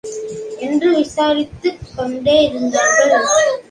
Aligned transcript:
என்று 0.59 0.89
விசாரித்துக் 0.97 1.83
கொண்டே 1.95 2.49
இருந்தார்கள். 2.49 3.59